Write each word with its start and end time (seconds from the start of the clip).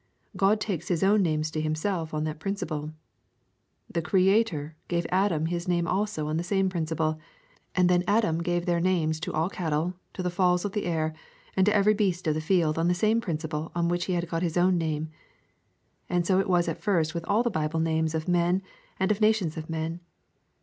God 0.35 0.59
takes 0.59 0.87
His 0.87 1.03
own 1.03 1.21
names 1.21 1.51
to 1.51 1.61
Himself 1.61 2.11
on 2.11 2.23
that 2.23 2.39
principle. 2.39 2.91
The 3.87 4.01
Creator 4.01 4.75
gave 4.87 5.05
Adam 5.11 5.45
his 5.45 5.67
name 5.67 5.87
also 5.87 6.27
on 6.27 6.37
that 6.37 6.43
same 6.45 6.69
principle; 6.69 7.19
and 7.75 7.87
then 7.87 8.03
Adam 8.07 8.41
gave 8.41 8.65
their 8.65 8.79
names 8.79 9.19
to 9.19 9.31
all 9.33 9.47
cattle, 9.47 9.93
to 10.13 10.23
the 10.23 10.31
fowls 10.31 10.65
of 10.65 10.71
the 10.71 10.85
air, 10.85 11.13
and 11.55 11.67
to 11.67 11.75
every 11.75 11.93
beast 11.93 12.25
of 12.25 12.33
the 12.33 12.41
field 12.41 12.79
on 12.79 12.87
the 12.87 12.95
same 12.95 13.21
principle 13.21 13.71
on 13.75 13.89
which 13.89 14.05
he 14.05 14.13
had 14.13 14.27
got 14.27 14.41
his 14.41 14.57
own 14.57 14.75
name. 14.79 15.09
And 16.09 16.25
so 16.25 16.39
it 16.39 16.49
was 16.49 16.67
at 16.67 16.81
first 16.81 17.13
with 17.13 17.23
all 17.27 17.43
the 17.43 17.51
Bible 17.51 17.79
names 17.79 18.15
of 18.15 18.27
men 18.27 18.63
and 18.99 19.11
of 19.11 19.21
nations 19.21 19.55
of 19.55 19.69
men. 19.69 19.99